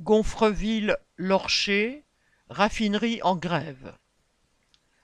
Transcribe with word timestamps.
Gonfreville-Lorcher, 0.00 2.04
raffinerie 2.50 3.20
en 3.22 3.34
grève. 3.34 3.96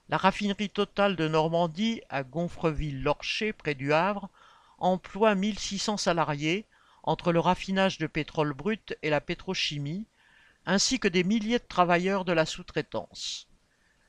La 0.07 0.15
raffinerie 0.15 0.69
totale 0.69 1.17
de 1.17 1.27
Normandie 1.27 1.99
à 2.07 2.23
Gonfreville-Lorcher, 2.23 3.51
près 3.51 3.75
du 3.75 3.91
Havre, 3.91 4.29
emploie 4.77 5.35
1600 5.35 5.97
salariés 5.97 6.65
entre 7.03 7.33
le 7.33 7.41
raffinage 7.41 7.97
de 7.97 8.07
pétrole 8.07 8.53
brut 8.53 8.97
et 9.01 9.09
la 9.09 9.19
pétrochimie, 9.19 10.07
ainsi 10.65 10.97
que 10.97 11.09
des 11.09 11.25
milliers 11.25 11.59
de 11.59 11.67
travailleurs 11.67 12.23
de 12.23 12.31
la 12.31 12.45
sous-traitance. 12.45 13.49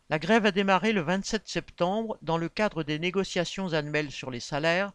La 0.09 0.21
grève 0.21 0.47
a 0.47 0.53
démarré 0.53 0.93
le 0.93 1.01
27 1.01 1.49
septembre 1.49 2.17
dans 2.23 2.39
le 2.39 2.49
cadre 2.49 2.85
des 2.85 3.01
négociations 3.01 3.73
annuelles 3.73 4.13
sur 4.13 4.31
les 4.31 4.39
salaires 4.39 4.93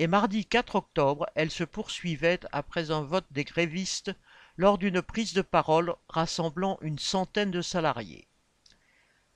et 0.00 0.06
mardi 0.06 0.46
4 0.46 0.76
octobre, 0.76 1.26
elle 1.34 1.50
se 1.50 1.64
poursuivait 1.64 2.38
après 2.52 2.92
un 2.92 3.02
vote 3.02 3.26
des 3.32 3.42
grévistes 3.42 4.12
lors 4.56 4.78
d'une 4.78 5.02
prise 5.02 5.34
de 5.34 5.42
parole 5.42 5.92
rassemblant 6.08 6.78
une 6.82 7.00
centaine 7.00 7.50
de 7.50 7.62
salariés. 7.62 8.28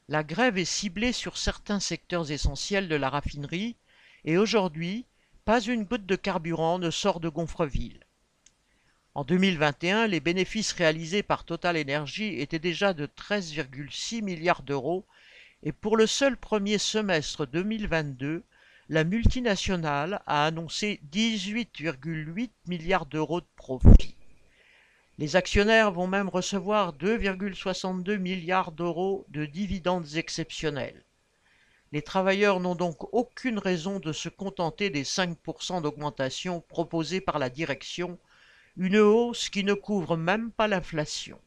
La 0.08 0.22
grève 0.22 0.58
est 0.58 0.64
ciblée 0.64 1.12
sur 1.12 1.36
certains 1.36 1.80
secteurs 1.80 2.30
essentiels 2.30 2.88
de 2.88 2.94
la 2.94 3.10
raffinerie 3.10 3.74
et 4.24 4.38
aujourd'hui, 4.38 5.04
pas 5.44 5.60
une 5.60 5.82
goutte 5.82 6.06
de 6.06 6.14
carburant 6.14 6.78
ne 6.78 6.90
sort 6.90 7.18
de 7.18 7.28
Gonfreville. 7.28 8.06
En 9.16 9.24
2021, 9.24 10.06
les 10.06 10.20
bénéfices 10.20 10.72
réalisés 10.72 11.24
par 11.24 11.44
Total 11.44 11.76
Energy 11.76 12.40
étaient 12.40 12.60
déjà 12.60 12.94
de 12.94 13.06
13,6 13.06 14.22
milliards 14.22 14.62
d'euros 14.62 15.06
et 15.64 15.72
pour 15.72 15.96
le 15.96 16.06
seul 16.06 16.36
premier 16.36 16.78
semestre 16.78 17.46
2022, 17.46 18.44
la 18.88 19.04
multinationale 19.04 20.22
a 20.26 20.46
annoncé 20.46 21.00
18,8 21.12 22.50
milliards 22.66 23.06
d'euros 23.06 23.40
de 23.40 23.46
profit. 23.56 24.16
Les 25.18 25.36
actionnaires 25.36 25.92
vont 25.92 26.06
même 26.06 26.28
recevoir 26.28 26.94
2,62 26.94 28.16
milliards 28.18 28.72
d'euros 28.72 29.24
de 29.28 29.46
dividendes 29.46 30.16
exceptionnels. 30.16 31.04
Les 31.92 32.02
travailleurs 32.02 32.58
n'ont 32.58 32.74
donc 32.74 33.12
aucune 33.14 33.58
raison 33.58 34.00
de 34.00 34.12
se 34.12 34.30
contenter 34.30 34.90
des 34.90 35.04
5% 35.04 35.82
d'augmentation 35.82 36.60
proposée 36.60 37.20
par 37.20 37.38
la 37.38 37.50
direction, 37.50 38.18
une 38.76 38.96
hausse 38.96 39.50
qui 39.50 39.62
ne 39.62 39.74
couvre 39.74 40.16
même 40.16 40.50
pas 40.50 40.68
l'inflation. 40.68 41.38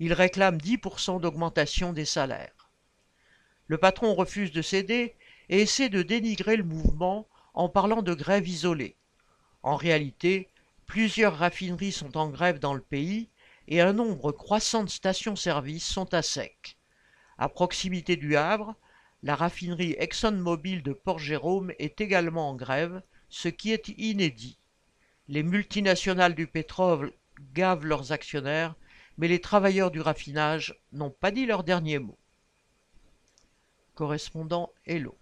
Ils 0.00 0.12
réclament 0.12 0.58
10% 0.58 1.20
d'augmentation 1.20 1.92
des 1.92 2.04
salaires. 2.04 2.68
Le 3.68 3.78
patron 3.78 4.14
refuse 4.14 4.50
de 4.50 4.60
céder 4.62 5.14
et 5.52 5.60
essaie 5.60 5.88
de 5.88 6.02
dénigrer 6.02 6.56
le 6.56 6.64
mouvement 6.64 7.28
en 7.54 7.68
parlant 7.68 8.02
de 8.02 8.14
grève 8.14 8.48
isolée. 8.48 8.96
En 9.62 9.76
réalité, 9.76 10.48
Plusieurs 10.92 11.38
raffineries 11.38 11.90
sont 11.90 12.18
en 12.18 12.28
grève 12.28 12.58
dans 12.58 12.74
le 12.74 12.82
pays 12.82 13.30
et 13.66 13.80
un 13.80 13.94
nombre 13.94 14.30
croissant 14.30 14.84
de 14.84 14.90
stations-service 14.90 15.86
sont 15.86 16.12
à 16.12 16.20
sec. 16.20 16.76
À 17.38 17.48
proximité 17.48 18.16
du 18.16 18.36
Havre, 18.36 18.74
la 19.22 19.34
raffinerie 19.34 19.96
ExxonMobil 19.98 20.82
de 20.82 20.92
Port-Jérôme 20.92 21.72
est 21.78 22.02
également 22.02 22.50
en 22.50 22.54
grève, 22.54 23.00
ce 23.30 23.48
qui 23.48 23.72
est 23.72 23.88
inédit. 23.96 24.58
Les 25.28 25.42
multinationales 25.42 26.34
du 26.34 26.46
pétrole 26.46 27.14
gavent 27.54 27.86
leurs 27.86 28.12
actionnaires, 28.12 28.74
mais 29.16 29.28
les 29.28 29.40
travailleurs 29.40 29.90
du 29.90 30.02
raffinage 30.02 30.78
n'ont 30.92 31.08
pas 31.08 31.30
dit 31.30 31.46
leur 31.46 31.64
dernier 31.64 32.00
mot. 32.00 32.18
Correspondant 33.94 34.70
Hello. 34.84 35.16